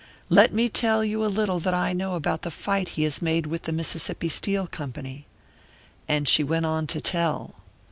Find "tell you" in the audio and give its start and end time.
0.67-1.23